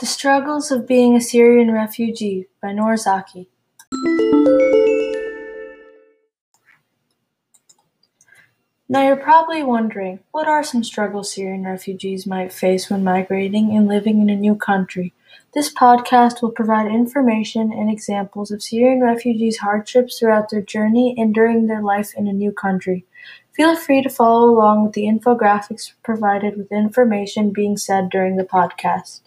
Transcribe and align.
The 0.00 0.06
Struggles 0.06 0.72
of 0.72 0.88
Being 0.88 1.14
a 1.14 1.20
Syrian 1.20 1.70
Refugee 1.70 2.48
by 2.60 2.72
Noor 2.72 2.96
Zaki. 2.96 3.48
Now 8.88 9.06
you're 9.06 9.14
probably 9.14 9.62
wondering, 9.62 10.18
what 10.32 10.48
are 10.48 10.64
some 10.64 10.82
struggles 10.82 11.32
Syrian 11.32 11.62
refugees 11.62 12.26
might 12.26 12.52
face 12.52 12.90
when 12.90 13.04
migrating 13.04 13.70
and 13.76 13.86
living 13.86 14.20
in 14.20 14.28
a 14.28 14.34
new 14.34 14.56
country? 14.56 15.14
This 15.54 15.72
podcast 15.72 16.42
will 16.42 16.50
provide 16.50 16.90
information 16.90 17.72
and 17.72 17.88
examples 17.88 18.50
of 18.50 18.64
Syrian 18.64 19.00
refugees' 19.00 19.58
hardships 19.58 20.18
throughout 20.18 20.50
their 20.50 20.60
journey 20.60 21.14
and 21.16 21.32
during 21.32 21.68
their 21.68 21.82
life 21.82 22.14
in 22.16 22.26
a 22.26 22.32
new 22.32 22.50
country. 22.50 23.06
Feel 23.54 23.76
free 23.76 24.02
to 24.02 24.10
follow 24.10 24.50
along 24.50 24.82
with 24.82 24.94
the 24.94 25.04
infographics 25.04 25.92
provided 26.02 26.56
with 26.56 26.72
information 26.72 27.52
being 27.52 27.76
said 27.76 28.10
during 28.10 28.34
the 28.34 28.44
podcast. 28.44 29.20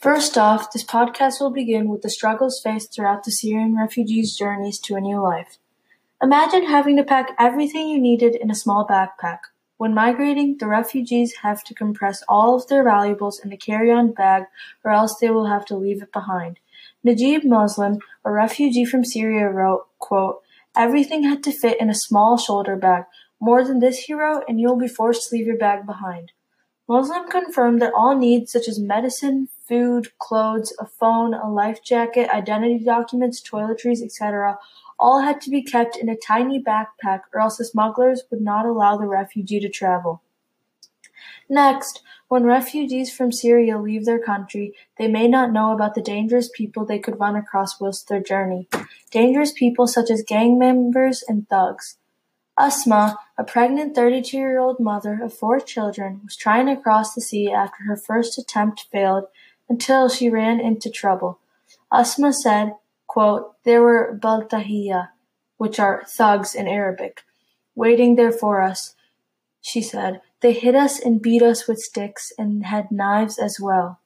First 0.00 0.38
off, 0.38 0.72
this 0.72 0.82
podcast 0.82 1.42
will 1.42 1.50
begin 1.50 1.86
with 1.86 2.00
the 2.00 2.08
struggles 2.08 2.58
faced 2.64 2.94
throughout 2.94 3.24
the 3.24 3.30
Syrian 3.30 3.76
refugees' 3.76 4.34
journeys 4.34 4.78
to 4.78 4.94
a 4.94 5.00
new 5.00 5.20
life. 5.20 5.58
Imagine 6.22 6.64
having 6.64 6.96
to 6.96 7.04
pack 7.04 7.36
everything 7.38 7.86
you 7.86 8.00
needed 8.00 8.34
in 8.34 8.50
a 8.50 8.54
small 8.54 8.86
backpack. 8.86 9.40
When 9.76 9.92
migrating, 9.92 10.56
the 10.56 10.68
refugees 10.68 11.34
have 11.42 11.62
to 11.64 11.74
compress 11.74 12.22
all 12.30 12.56
of 12.56 12.66
their 12.68 12.82
valuables 12.82 13.40
in 13.44 13.52
a 13.52 13.58
carry-on 13.58 14.12
bag 14.12 14.44
or 14.82 14.90
else 14.90 15.18
they 15.20 15.28
will 15.28 15.48
have 15.48 15.66
to 15.66 15.76
leave 15.76 16.00
it 16.00 16.14
behind. 16.14 16.60
Najib 17.04 17.44
Muslim, 17.44 17.98
a 18.24 18.32
refugee 18.32 18.86
from 18.86 19.04
Syria 19.04 19.50
wrote, 19.50 19.86
quote, 19.98 20.40
Everything 20.74 21.24
had 21.24 21.42
to 21.42 21.52
fit 21.52 21.78
in 21.78 21.90
a 21.90 21.94
small 21.94 22.38
shoulder 22.38 22.74
bag. 22.74 23.04
More 23.38 23.62
than 23.62 23.80
this, 23.80 23.98
he 23.98 24.14
wrote, 24.14 24.44
and 24.48 24.58
you'll 24.58 24.78
be 24.78 24.88
forced 24.88 25.28
to 25.28 25.36
leave 25.36 25.46
your 25.46 25.58
bag 25.58 25.84
behind. 25.84 26.32
Muslim 26.88 27.28
confirmed 27.28 27.82
that 27.82 27.92
all 27.94 28.16
needs 28.16 28.50
such 28.50 28.66
as 28.66 28.78
medicine, 28.80 29.48
food, 29.70 30.08
clothes, 30.18 30.74
a 30.80 30.84
phone, 30.84 31.32
a 31.32 31.48
life 31.48 31.80
jacket, 31.82 32.28
identity 32.30 32.80
documents, 32.84 33.40
toiletries, 33.40 34.02
etc., 34.02 34.58
all 34.98 35.20
had 35.20 35.40
to 35.40 35.48
be 35.48 35.62
kept 35.62 35.96
in 35.96 36.08
a 36.08 36.16
tiny 36.16 36.60
backpack 36.62 37.20
or 37.32 37.40
else 37.40 37.56
the 37.56 37.64
smugglers 37.64 38.24
would 38.30 38.40
not 38.40 38.66
allow 38.66 38.96
the 38.98 39.06
refugee 39.06 39.60
to 39.60 39.68
travel. 39.68 40.22
Next, 41.48 42.02
when 42.28 42.44
refugees 42.44 43.12
from 43.12 43.32
Syria 43.32 43.78
leave 43.78 44.04
their 44.04 44.18
country, 44.18 44.74
they 44.98 45.08
may 45.08 45.28
not 45.28 45.52
know 45.52 45.72
about 45.72 45.94
the 45.94 46.02
dangerous 46.02 46.50
people 46.52 46.84
they 46.84 46.98
could 46.98 47.20
run 47.20 47.36
across 47.36 47.80
whilst 47.80 48.08
their 48.08 48.20
journey. 48.20 48.68
Dangerous 49.10 49.52
people 49.52 49.86
such 49.86 50.10
as 50.10 50.22
gang 50.22 50.58
members 50.58 51.24
and 51.26 51.48
thugs. 51.48 51.96
Asma, 52.58 53.18
a 53.38 53.44
pregnant 53.44 53.94
32 53.94 54.36
year 54.36 54.60
old 54.60 54.78
mother 54.80 55.20
of 55.22 55.32
four 55.32 55.60
children, 55.60 56.20
was 56.24 56.36
trying 56.36 56.66
to 56.66 56.76
cross 56.76 57.14
the 57.14 57.20
sea 57.20 57.50
after 57.50 57.84
her 57.84 57.96
first 57.96 58.38
attempt 58.38 58.86
failed 58.92 59.24
until 59.70 60.08
she 60.08 60.28
ran 60.28 60.60
into 60.60 60.90
trouble. 60.90 61.38
Asma 61.90 62.32
said, 62.32 62.74
Quote, 63.06 63.54
There 63.64 63.82
were 63.82 64.18
baltahiya, 64.20 65.10
which 65.56 65.80
are 65.80 66.04
thugs 66.06 66.54
in 66.54 66.68
Arabic, 66.68 67.22
waiting 67.74 68.16
there 68.16 68.32
for 68.32 68.60
us. 68.60 68.94
She 69.62 69.80
said, 69.80 70.20
They 70.40 70.52
hit 70.52 70.74
us 70.74 71.00
and 71.00 71.22
beat 71.22 71.42
us 71.42 71.66
with 71.66 71.78
sticks 71.78 72.32
and 72.36 72.66
had 72.66 72.90
knives 72.90 73.38
as 73.38 73.58
well. 73.60 74.00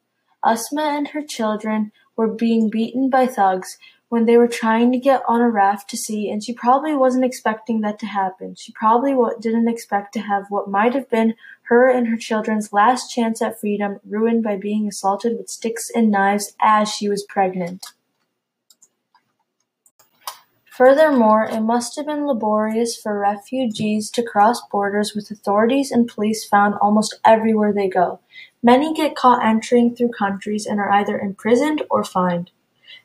Asma 0.45 0.83
and 0.83 1.09
her 1.09 1.23
children 1.23 1.91
were 2.17 2.29
being 2.29 2.69
beaten 2.69 3.09
by 3.09 3.27
thugs 3.27 3.79
when 4.09 4.27
they 4.27 4.37
were 4.37 4.49
trying 4.49 4.93
to 4.93 4.99
get 4.99 5.23
on 5.27 5.41
a 5.41 5.51
raft 5.51 5.91
to 5.91 5.97
sea, 5.97 6.31
and 6.31 6.45
she 6.45 6.53
probably 6.53 6.95
wasn't 6.95 7.25
expecting 7.25 7.81
that 7.81 7.99
to 7.99 8.07
happen. 8.07 8.55
She 8.55 8.73
probably 8.73 9.17
didn't 9.41 9.69
expect 9.69 10.13
to 10.13 10.21
have 10.21 10.45
what 10.51 10.71
might 10.71 10.95
have 10.95 11.11
been 11.11 11.35
her 11.65 11.89
and 11.89 12.09
her 12.09 12.17
children's 12.17 12.73
last 12.73 13.11
chance 13.11 13.41
at 13.41 13.61
freedom 13.61 13.99
ruined 14.07 14.43
by 14.43 14.57
being 14.57 14.87
assaulted 14.87 15.37
with 15.37 15.49
sticks 15.49 15.91
and 15.91 16.11
knives 16.11 16.55
as 16.61 16.91
she 16.91 17.09
was 17.09 17.25
pregnant. 17.25 17.87
Furthermore, 20.77 21.45
it 21.45 21.61
must 21.61 21.95
have 21.95 22.07
been 22.07 22.27
laborious 22.27 22.97
for 22.97 23.17
refugees 23.19 24.11
to 24.11 24.25
cross 24.25 24.61
borders 24.73 25.15
with 25.15 25.31
authorities 25.31 25.93
and 25.93 26.09
police 26.09 26.45
found 26.45 26.75
almost 26.83 27.21
everywhere 27.25 27.73
they 27.73 27.89
go. 27.89 28.19
Many 28.61 28.93
get 28.93 29.15
caught 29.15 29.45
entering 29.45 29.95
through 29.95 30.11
countries 30.19 30.67
and 30.67 30.81
are 30.81 30.91
either 30.91 31.17
imprisoned 31.17 31.85
or 31.91 32.03
fined. 32.03 32.51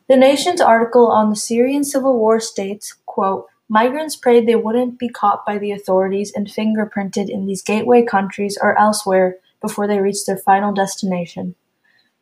The 0.07 0.17
Nation's 0.17 0.61
article 0.61 1.07
on 1.11 1.29
the 1.29 1.35
Syrian 1.35 1.83
civil 1.83 2.17
war 2.17 2.39
states, 2.39 2.95
quote, 3.05 3.45
Migrants 3.69 4.15
prayed 4.15 4.47
they 4.47 4.55
wouldn't 4.55 4.97
be 4.97 5.07
caught 5.07 5.45
by 5.45 5.59
the 5.59 5.71
authorities 5.71 6.33
and 6.35 6.47
fingerprinted 6.47 7.29
in 7.29 7.45
these 7.45 7.61
gateway 7.61 8.03
countries 8.03 8.57
or 8.59 8.77
elsewhere 8.79 9.37
before 9.61 9.85
they 9.85 9.99
reached 9.99 10.25
their 10.25 10.37
final 10.37 10.73
destination. 10.73 11.53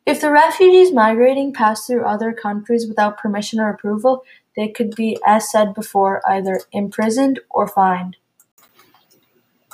If 0.06 0.20
the 0.20 0.30
refugees 0.32 0.94
migrating 0.94 1.54
pass 1.54 1.86
through 1.86 2.06
other 2.06 2.34
countries 2.34 2.86
without 2.88 3.18
permission 3.18 3.62
or 3.62 3.70
approval, 3.70 4.24
they 4.58 4.68
could 4.68 4.96
be, 4.96 5.18
as 5.26 5.50
said 5.50 5.74
before, 5.74 6.22
either 6.30 6.62
imprisoned 6.74 7.40
or 7.50 7.68
fined. 7.68 8.18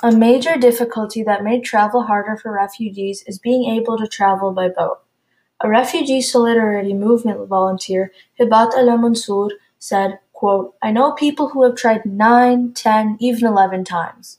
A 0.02 0.12
major 0.12 0.56
difficulty 0.56 1.22
that 1.22 1.42
made 1.42 1.64
travel 1.64 2.02
harder 2.02 2.36
for 2.36 2.52
refugees 2.52 3.24
is 3.26 3.38
being 3.38 3.64
able 3.64 3.96
to 3.96 4.06
travel 4.06 4.52
by 4.52 4.68
boat. 4.68 4.98
A 5.60 5.68
refugee 5.68 6.20
solidarity 6.20 6.94
movement 6.94 7.48
volunteer, 7.48 8.12
Hibat 8.38 8.74
Al 8.74 8.98
Mansour, 8.98 9.48
said, 9.78 10.18
quote, 10.34 10.74
I 10.82 10.92
know 10.92 11.12
people 11.12 11.48
who 11.48 11.62
have 11.62 11.76
tried 11.76 12.04
nine, 12.04 12.74
ten, 12.74 13.16
even 13.20 13.46
eleven 13.46 13.84
times. 13.84 14.38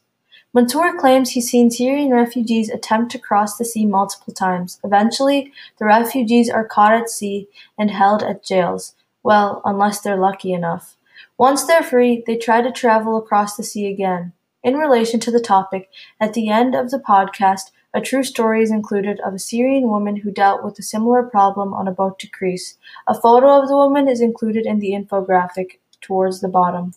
Mansour 0.54 0.94
claims 0.98 1.32
he's 1.32 1.50
seen 1.50 1.72
Syrian 1.72 2.12
refugees 2.12 2.70
attempt 2.70 3.12
to 3.12 3.20
cross 3.20 3.58
the 3.58 3.66
sea 3.66 3.86
multiple 3.86 4.34
times. 4.34 4.80
Eventually, 4.84 5.52
the 5.80 5.86
refugees 5.86 6.50
are 6.50 6.64
caught 6.64 6.94
at 6.94 7.10
sea 7.10 7.50
and 7.78 7.92
held 7.92 8.24
at 8.24 8.44
jails, 8.44 8.96
well, 9.24 9.62
unless 9.66 10.00
they're 10.00 10.16
lucky 10.16 10.54
enough. 10.54 10.96
Once 11.38 11.66
they're 11.66 11.84
free, 11.84 12.24
they 12.26 12.38
try 12.38 12.62
to 12.62 12.72
travel 12.72 13.18
across 13.18 13.58
the 13.58 13.64
sea 13.64 13.88
again. 13.88 14.32
In 14.64 14.78
relation 14.78 15.20
to 15.20 15.32
the 15.32 15.42
topic, 15.42 15.90
at 16.22 16.34
the 16.34 16.50
end 16.50 16.74
of 16.74 16.90
the 16.90 17.00
podcast, 17.00 17.72
a 17.94 18.02
true 18.02 18.24
story 18.24 18.64
is 18.64 18.72
included 18.72 19.20
of 19.20 19.34
a 19.34 19.40
Syrian 19.40 19.90
woman 19.90 20.18
who 20.18 20.32
dealt 20.32 20.64
with 20.64 20.80
a 20.80 20.84
similar 20.84 21.24
problem 21.24 21.74
on 21.74 21.88
a 21.88 21.92
boat 21.92 22.18
to 22.20 22.28
Greece. 22.28 22.78
A 23.08 23.14
photo 23.14 23.62
of 23.62 23.68
the 23.68 23.76
woman 23.76 24.08
is 24.08 24.22
included 24.22 24.66
in 24.66 24.80
the 24.80 24.92
infographic 24.92 25.80
towards 26.06 26.42
the 26.42 26.48
bottom. 26.48 26.94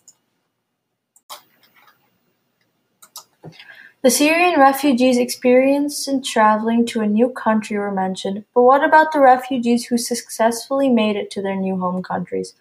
The 4.01 4.09
Syrian 4.09 4.57
refugees' 4.57 5.17
experience 5.17 6.07
in 6.07 6.23
traveling 6.23 6.85
to 6.85 7.01
a 7.01 7.07
new 7.07 7.27
country 7.29 7.77
were 7.77 7.91
mentioned, 7.91 8.45
but 8.55 8.61
what 8.61 8.81
about 8.81 9.11
the 9.11 9.19
refugees 9.19 9.87
who 9.87 9.97
successfully 9.97 10.87
made 10.87 11.17
it 11.17 11.29
to 11.31 11.41
their 11.41 11.57
new 11.57 11.77
home 11.77 12.01
countries? 12.01 12.53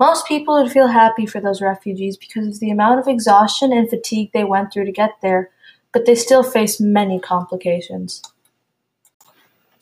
Most 0.00 0.26
people 0.26 0.54
would 0.54 0.72
feel 0.72 0.86
happy 0.86 1.26
for 1.26 1.38
those 1.38 1.60
refugees 1.60 2.16
because 2.16 2.46
of 2.46 2.60
the 2.60 2.70
amount 2.70 2.98
of 2.98 3.08
exhaustion 3.08 3.74
and 3.74 3.90
fatigue 3.90 4.30
they 4.32 4.44
went 4.44 4.72
through 4.72 4.86
to 4.86 4.92
get 4.92 5.10
there, 5.20 5.50
but 5.92 6.06
they 6.06 6.14
still 6.14 6.42
face 6.42 6.80
many 6.80 7.20
complications. 7.20 8.22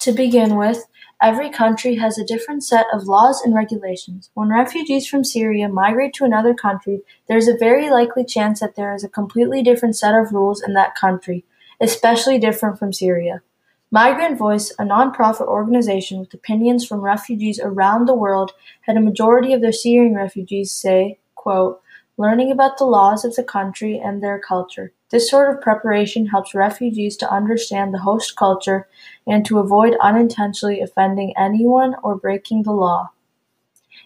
To 0.01 0.11
begin 0.11 0.57
with, 0.57 0.85
Every 1.23 1.49
country 1.49 1.95
has 1.97 2.19
a 2.19 2.25
different 2.25 2.65
set 2.65 2.87
of 2.93 3.07
laws 3.07 3.41
and 3.43 3.55
regulations. 3.55 4.31
When 4.35 4.49
refugees 4.49 5.07
from 5.07 5.25
Syria 5.25 5.69
migrate 5.69 6.13
to 6.15 6.25
another 6.25 6.55
country, 6.55 7.01
there 7.29 7.39
is 7.39 7.49
a 7.49 7.57
very 7.57 7.89
likely 7.89 8.25
chance 8.25 8.61
that 8.61 8.75
there 8.75 8.95
is 8.95 9.05
a 9.05 9.09
completely 9.09 9.63
different 9.63 9.97
set 9.97 10.15
of 10.15 10.33
rules 10.33 10.63
in 10.63 10.75
that 10.75 10.95
country, 10.95 11.45
especially 11.81 12.39
different 12.39 12.79
from 12.79 12.93
Syria. 12.93 13.43
Migrant 13.91 14.37
Voice, 14.37 14.75
a 14.79 14.85
non-profit 14.85 15.47
organization 15.47 16.19
with 16.19 16.35
opinions 16.35 16.85
from 16.85 17.01
refugees 17.01 17.61
around 17.63 18.07
the 18.07 18.15
world, 18.15 18.53
had 18.83 18.97
a 18.97 19.01
majority 19.01 19.53
of 19.53 19.61
their 19.61 19.73
Syrian 19.73 20.15
refugees 20.15 20.73
say, 20.73 21.21
quote, 21.37 21.81
learning 22.17 22.51
about 22.51 22.77
the 22.77 22.85
laws 22.85 23.25
of 23.25 23.37
the 23.37 23.45
country 23.45 23.99
and 23.99 24.23
their 24.23 24.39
culture. 24.39 24.93
This 25.11 25.31
sort 25.31 25.55
of 25.55 25.61
preparation 25.61 26.27
helps 26.27 26.55
refugees 26.55 27.17
to 27.19 27.31
understand 27.31 27.93
the 27.93 27.99
host 27.99 28.37
culture 28.37 28.89
and 29.27 29.45
to 29.47 29.59
avoid 29.59 29.97
unintentionally 30.01 30.81
offending 30.81 31.35
anyone 31.37 31.95
or 32.03 32.17
breaking 32.17 32.63
the 32.63 32.73
law. 32.73 33.11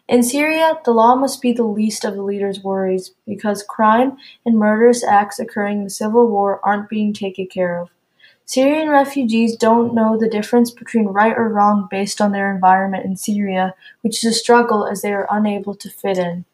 In 0.09 0.23
Syria, 0.23 0.79
the 0.85 0.93
law 0.93 1.15
must 1.15 1.41
be 1.41 1.53
the 1.53 1.65
least 1.65 2.05
of 2.05 2.15
the 2.15 2.23
leaders' 2.23 2.63
worries 2.63 3.13
because 3.27 3.63
crime 3.63 4.17
and 4.45 4.59
murderous 4.59 5.05
acts 5.05 5.39
occurring 5.39 5.79
in 5.79 5.85
the 5.85 5.91
civil 5.91 6.29
war 6.29 6.61
aren't 6.63 6.89
being 6.89 7.13
taken 7.13 7.47
care 7.47 7.79
of. 7.79 7.91
Syrian 8.45 8.89
refugees 8.89 9.57
don't 9.57 9.95
know 9.95 10.17
the 10.17 10.29
difference 10.29 10.71
between 10.71 11.09
right 11.09 11.37
or 11.37 11.51
wrong 11.51 11.87
based 11.91 12.21
on 12.21 12.33
their 12.33 12.51
environment 12.51 13.05
in 13.05 13.17
Syria, 13.17 13.75
which 14.01 14.25
is 14.25 14.35
a 14.35 14.39
struggle 14.39 14.87
as 14.87 15.03
they 15.03 15.13
are 15.13 15.29
unable 15.31 15.75
to 15.75 15.91
fit 15.91 16.17
in. 16.17 16.47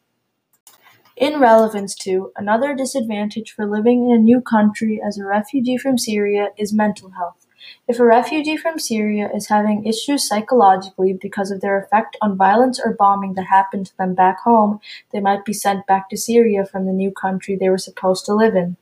In 1.15 1.39
relevance 1.39 1.95
to, 1.95 2.33
another 2.35 2.75
disadvantage 2.75 3.53
for 3.53 3.65
living 3.65 4.09
in 4.09 4.15
a 4.17 4.19
new 4.19 4.41
country 4.41 5.01
as 5.01 5.17
a 5.17 5.23
refugee 5.23 5.77
from 5.77 5.97
Syria 5.97 6.49
is 6.57 6.73
mental 6.73 7.11
health. 7.11 7.47
If 7.87 7.99
a 7.99 8.05
refugee 8.05 8.57
from 8.57 8.79
Syria 8.79 9.29
is 9.33 9.47
having 9.47 9.85
issues 9.85 10.27
psychologically 10.27 11.13
because 11.13 11.51
of 11.51 11.61
their 11.61 11.79
effect 11.79 12.17
on 12.21 12.35
violence 12.35 12.81
or 12.83 12.93
bombing 12.93 13.35
that 13.35 13.45
happened 13.45 13.85
to 13.85 13.97
them 13.97 14.13
back 14.13 14.41
home, 14.41 14.81
they 15.13 15.21
might 15.21 15.45
be 15.45 15.53
sent 15.53 15.87
back 15.87 16.09
to 16.09 16.17
Syria 16.17 16.65
from 16.65 16.85
the 16.85 16.91
new 16.91 17.11
country 17.11 17.55
they 17.55 17.69
were 17.69 17.77
supposed 17.77 18.25
to 18.25 18.35
live 18.35 18.53
in. 18.53 18.75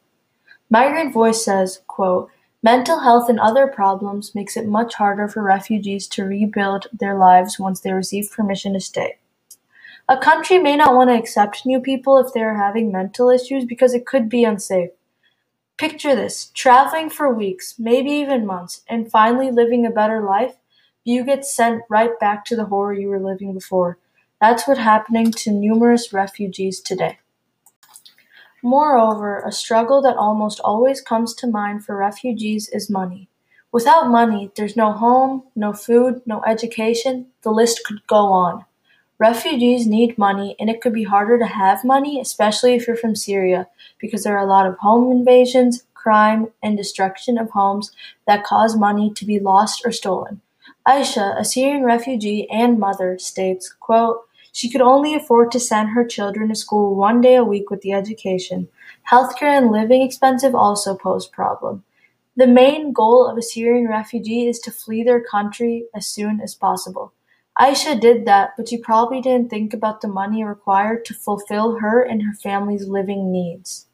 Migrant 0.72 1.14
Voice 1.14 1.46
says, 1.46 1.82
quote, 1.86 2.32
Mental 2.64 3.02
health 3.02 3.30
and 3.30 3.40
other 3.40 3.68
problems 3.68 4.34
makes 4.34 4.58
it 4.58 4.66
much 4.66 4.96
harder 4.96 5.28
for 5.28 5.44
refugees 5.44 6.08
to 6.08 6.24
rebuild 6.24 6.88
their 6.92 7.16
lives 7.16 7.60
once 7.60 7.82
they 7.82 7.92
receive 7.92 8.32
permission 8.32 8.74
to 8.74 8.80
stay. 8.80 9.18
A 10.10 10.18
country 10.18 10.60
may 10.60 10.76
not 10.76 10.96
want 10.96 11.10
to 11.10 11.18
accept 11.18 11.66
new 11.66 11.80
people 11.80 12.18
if 12.18 12.34
they 12.34 12.42
are 12.42 12.56
having 12.56 12.92
mental 12.92 13.30
issues 13.30 13.64
because 13.64 13.94
it 13.94 14.06
could 14.06 14.28
be 14.28 14.44
unsafe. 14.44 14.90
Picture 15.78 16.16
this 16.16 16.52
traveling 16.54 17.10
for 17.10 17.34
weeks, 17.34 17.76
maybe 17.80 18.12
even 18.12 18.46
months, 18.46 18.82
and 18.90 19.10
finally 19.10 19.50
living 19.50 19.86
a 19.86 19.92
better 19.92 20.22
life. 20.22 20.56
You 21.06 21.24
get 21.24 21.46
sent 21.46 21.84
right 21.90 22.20
back 22.20 22.44
to 22.46 22.56
the 22.56 22.66
horror 22.66 22.94
you 22.94 23.08
were 23.08 23.20
living 23.20 23.54
before. 23.54 23.98
That's 24.42 24.68
what's 24.68 24.82
happening 24.82 25.32
to 25.32 25.52
numerous 25.52 26.12
refugees 26.12 26.82
today. 26.82 27.20
Moreover, 28.62 29.40
a 29.40 29.52
struggle 29.54 30.02
that 30.02 30.18
almost 30.18 30.60
always 30.62 31.02
comes 31.02 31.34
to 31.36 31.48
mind 31.48 31.86
for 31.86 31.96
refugees 31.96 32.68
is 32.70 32.90
money. 32.90 33.30
Without 33.72 34.10
money, 34.10 34.52
there's 34.56 34.76
no 34.76 34.92
home, 34.92 35.44
no 35.56 35.72
food, 35.72 36.22
no 36.26 36.44
education, 36.46 37.28
the 37.42 37.52
list 37.52 37.82
could 37.86 38.06
go 38.08 38.28
on. 38.34 38.66
Refugees 39.20 39.88
need 39.88 40.18
money, 40.18 40.56
and 40.60 40.70
it 40.70 40.82
could 40.82 40.94
be 40.94 41.04
harder 41.04 41.38
to 41.38 41.46
have 41.46 41.86
money, 41.86 42.20
especially 42.20 42.74
if 42.74 42.88
you're 42.88 42.96
from 42.96 43.16
Syria, 43.16 43.68
because 44.00 44.24
there 44.24 44.38
are 44.38 44.46
a 44.46 44.50
lot 44.50 44.66
of 44.66 44.78
home 44.80 45.12
invasions, 45.12 45.86
crime, 45.94 46.48
and 46.62 46.76
destruction 46.76 47.38
of 47.38 47.52
homes 47.52 47.92
that 48.28 48.44
cause 48.44 48.76
money 48.76 49.14
to 49.14 49.26
be 49.26 49.40
lost 49.40 49.84
or 49.86 49.92
stolen. 49.92 50.42
Aisha, 50.88 51.40
a 51.40 51.46
Syrian 51.46 51.84
refugee 51.84 52.50
and 52.50 52.80
mother, 52.80 53.18
states, 53.18 53.74
quote, 53.80 54.22
she 54.52 54.70
could 54.70 54.82
only 54.82 55.16
afford 55.16 55.52
to 55.52 55.60
send 55.60 55.90
her 55.90 56.06
children 56.06 56.50
to 56.50 56.56
school 56.56 56.96
one 56.96 57.22
day 57.22 57.36
a 57.36 57.44
week 57.44 57.70
with 57.70 57.82
the 57.82 57.94
education. 57.94 58.68
Healthcare 59.10 59.58
and 59.58 59.72
living 59.72 60.02
expenses 60.02 60.54
also 60.54 60.96
pose 60.96 61.28
problem. 61.28 61.84
The 62.36 62.48
main 62.48 62.94
goal 62.94 63.26
of 63.26 63.38
a 63.38 63.42
Syrian 63.42 63.88
refugee 63.88 64.48
is 64.48 64.60
to 64.60 64.72
flee 64.72 65.04
their 65.04 65.24
country 65.24 65.86
as 65.96 66.08
soon 66.08 66.42
as 66.42 66.54
possible. 66.54 67.14
Aisha 67.60 68.00
did 68.00 68.26
that, 68.26 68.54
but 68.58 68.68
she 68.68 68.78
probably 68.78 69.22
didn't 69.22 69.50
think 69.50 69.74
about 69.74 70.02
the 70.02 70.08
money 70.08 70.44
required 70.44 71.06
to 71.06 71.14
fulfill 71.14 71.80
her 71.80 72.02
and 72.02 72.24
her 72.24 72.34
family's 72.34 72.88
living 72.88 73.32
needs. 73.32 73.86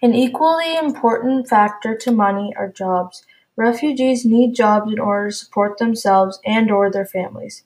An 0.00 0.14
equally 0.14 0.76
important 0.76 1.48
factor 1.48 1.96
to 1.96 2.12
money 2.12 2.54
are 2.56 2.68
jobs. 2.68 3.24
Refugees 3.56 4.24
need 4.24 4.54
jobs 4.54 4.92
in 4.92 5.00
order 5.00 5.30
to 5.30 5.34
support 5.34 5.78
themselves 5.78 6.38
and 6.46 6.70
or 6.70 6.88
their 6.88 7.04
families. 7.04 7.64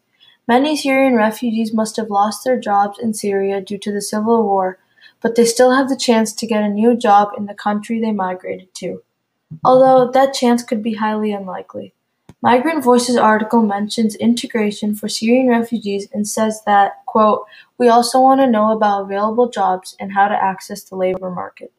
Many 0.48 0.74
Syrian 0.74 1.14
refugees 1.14 1.74
must 1.74 1.96
have 1.96 2.08
lost 2.08 2.44
their 2.44 2.58
jobs 2.58 2.98
in 2.98 3.12
Syria 3.12 3.60
due 3.60 3.76
to 3.76 3.92
the 3.92 4.00
civil 4.00 4.42
war, 4.42 4.78
but 5.20 5.34
they 5.34 5.44
still 5.44 5.72
have 5.72 5.90
the 5.90 5.96
chance 5.96 6.32
to 6.32 6.46
get 6.46 6.64
a 6.64 6.68
new 6.68 6.96
job 6.96 7.32
in 7.36 7.44
the 7.44 7.54
country 7.54 8.00
they 8.00 8.12
migrated 8.12 8.74
to, 8.76 9.02
although 9.62 10.10
that 10.10 10.32
chance 10.32 10.62
could 10.62 10.82
be 10.82 10.94
highly 10.94 11.32
unlikely. 11.32 11.92
Migrant 12.44 12.82
Voices 12.82 13.16
article 13.16 13.62
mentions 13.62 14.16
integration 14.16 14.96
for 14.96 15.08
Syrian 15.08 15.48
refugees 15.48 16.08
and 16.12 16.26
says 16.26 16.60
that, 16.66 17.06
quote, 17.06 17.46
we 17.78 17.88
also 17.88 18.20
want 18.20 18.40
to 18.40 18.50
know 18.50 18.72
about 18.72 19.02
available 19.02 19.48
jobs 19.48 19.96
and 20.00 20.12
how 20.12 20.26
to 20.26 20.34
access 20.34 20.82
the 20.82 20.96
labor 20.96 21.30
market. 21.30 21.72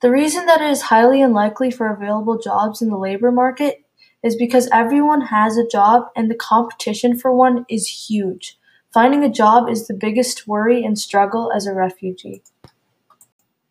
The 0.00 0.12
reason 0.12 0.46
that 0.46 0.60
it 0.60 0.70
is 0.70 0.82
highly 0.82 1.20
unlikely 1.20 1.72
for 1.72 1.92
available 1.92 2.38
jobs 2.38 2.82
in 2.82 2.88
the 2.88 2.96
labor 2.96 3.32
market 3.32 3.84
is 4.22 4.36
because 4.36 4.68
everyone 4.72 5.22
has 5.22 5.56
a 5.56 5.66
job 5.66 6.04
and 6.14 6.30
the 6.30 6.36
competition 6.36 7.18
for 7.18 7.34
one 7.34 7.66
is 7.68 8.08
huge. 8.08 8.56
Finding 8.92 9.24
a 9.24 9.28
job 9.28 9.68
is 9.68 9.88
the 9.88 9.94
biggest 9.94 10.46
worry 10.46 10.84
and 10.84 10.96
struggle 10.96 11.50
as 11.50 11.66
a 11.66 11.74
refugee. 11.74 12.42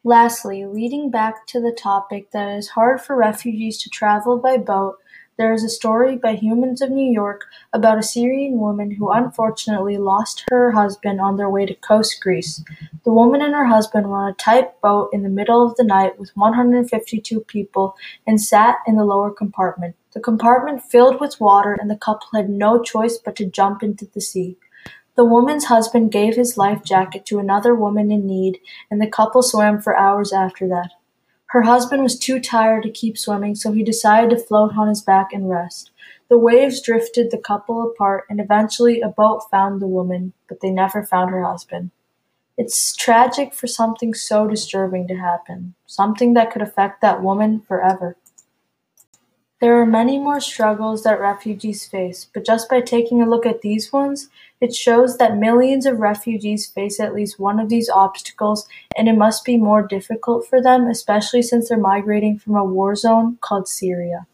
Lastly, 0.04 0.66
leading 0.66 1.10
back 1.10 1.48
to 1.48 1.62
the 1.62 1.72
topic 1.72 2.32
that 2.32 2.50
it 2.50 2.58
is 2.58 2.70
hard 2.70 3.00
for 3.00 3.16
refugees 3.16 3.82
to 3.84 3.90
travel 3.90 4.38
by 4.38 4.58
boat 4.58 4.98
there 5.38 5.54
is 5.54 5.64
a 5.64 5.70
story 5.70 6.16
by 6.16 6.36
Humans 6.36 6.82
of 6.82 6.92
New 6.92 7.12
York 7.12 7.46
about 7.74 7.98
a 7.98 8.04
Syrian 8.04 8.60
woman 8.60 8.92
who 8.92 9.10
unfortunately 9.10 9.98
lost 9.98 10.44
her 10.50 10.72
husband 10.72 11.20
on 11.20 11.38
their 11.38 11.50
way 11.50 11.66
to 11.66 11.74
coast 11.74 12.22
Greece. 12.22 12.64
The 13.04 13.12
woman 13.12 13.42
and 13.42 13.54
her 13.56 13.66
husband 13.66 14.08
were 14.08 14.18
on 14.18 14.32
a 14.32 14.36
tight 14.36 14.80
boat 14.82 15.10
in 15.12 15.24
the 15.24 15.30
middle 15.30 15.66
of 15.66 15.76
the 15.76 15.84
night 15.84 16.20
with 16.20 16.32
152 16.36 17.42
people 17.42 17.96
and 18.28 18.40
sat 18.40 18.78
in 18.86 18.96
the 18.96 19.06
lower 19.06 19.32
compartment. 19.32 19.96
The 20.14 20.20
compartment 20.20 20.84
filled 20.84 21.20
with 21.20 21.42
water 21.42 21.74
and 21.74 21.90
the 21.90 21.98
couple 21.98 22.28
had 22.36 22.50
no 22.50 22.82
choice 22.82 23.18
but 23.18 23.36
to 23.38 23.46
jump 23.46 23.82
into 23.82 24.06
the 24.06 24.22
sea. 24.22 24.58
The 25.16 25.26
woman's 25.26 25.66
husband 25.66 26.12
gave 26.12 26.36
his 26.36 26.58
life 26.58 26.84
jacket 26.84 27.26
to 27.28 27.40
another 27.40 27.76
woman 27.76 28.12
in 28.12 28.26
need, 28.26 28.60
and 28.90 29.00
the 29.00 29.08
couple 29.08 29.44
swam 29.44 29.80
for 29.80 29.96
hours 29.96 30.34
after 30.34 30.68
that. 30.70 30.90
Her 31.54 31.62
husband 31.62 32.02
was 32.02 32.18
too 32.18 32.40
tired 32.40 32.82
to 32.82 32.90
keep 32.90 33.16
swimming, 33.16 33.54
so 33.54 33.72
he 33.72 33.84
decided 33.84 34.32
to 34.32 34.44
float 34.44 34.76
on 34.76 34.88
his 34.88 35.04
back 35.04 35.32
and 35.32 35.48
rest. 35.48 35.92
The 36.28 36.40
waves 36.40 36.82
drifted 36.82 37.30
the 37.30 37.38
couple 37.38 37.84
apart, 37.84 38.24
and 38.28 38.40
eventually 38.40 39.02
a 39.02 39.08
boat 39.08 39.44
found 39.52 39.80
the 39.80 39.88
woman, 39.88 40.34
but 40.50 40.62
they 40.62 40.72
never 40.72 41.06
found 41.06 41.30
her 41.30 41.44
husband. 41.44 41.92
It's 42.58 42.96
tragic 42.96 43.54
for 43.54 43.68
something 43.68 44.16
so 44.16 44.48
disturbing 44.48 45.08
to 45.10 45.16
happen, 45.16 45.76
something 45.86 46.34
that 46.34 46.52
could 46.52 46.64
affect 46.64 47.02
that 47.02 47.22
woman 47.22 47.62
forever. 47.62 48.18
There 49.64 49.80
are 49.80 49.86
many 49.86 50.20
more 50.20 50.42
struggles 50.42 51.04
that 51.04 51.22
refugees 51.22 51.88
face, 51.88 52.28
but 52.34 52.44
just 52.44 52.68
by 52.70 52.82
taking 52.82 53.22
a 53.22 53.30
look 53.30 53.46
at 53.46 53.62
these 53.62 53.94
ones, 53.94 54.28
it 54.60 54.76
shows 54.76 55.16
that 55.20 55.38
millions 55.38 55.86
of 55.86 56.02
refugees 56.02 56.68
face 56.68 57.00
at 57.00 57.14
least 57.16 57.40
one 57.40 57.62
of 57.62 57.70
these 57.70 57.88
obstacles, 57.88 58.68
and 58.98 59.08
it 59.08 59.18
must 59.18 59.46
be 59.46 59.56
more 59.56 59.82
difficult 59.82 60.46
for 60.46 60.62
them, 60.62 60.88
especially 60.88 61.44
since 61.44 61.70
they're 61.70 61.78
migrating 61.78 62.38
from 62.38 62.58
a 62.58 62.66
war 62.66 62.94
zone 62.94 63.38
called 63.40 63.70
Syria. 63.70 64.28